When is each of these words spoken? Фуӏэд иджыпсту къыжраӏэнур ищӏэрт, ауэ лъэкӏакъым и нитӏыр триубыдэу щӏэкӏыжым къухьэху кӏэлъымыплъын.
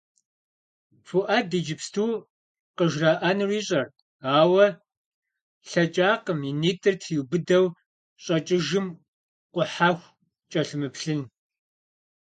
Фуӏэд 1.07 1.49
иджыпсту 1.57 2.09
къыжраӏэнур 2.77 3.51
ищӏэрт, 3.59 3.95
ауэ 4.39 4.65
лъэкӏакъым 5.69 6.39
и 6.49 6.51
нитӏыр 6.61 6.95
триубыдэу 7.01 7.65
щӏэкӏыжым 8.23 8.85
къухьэху 9.53 10.13
кӏэлъымыплъын. 10.51 11.21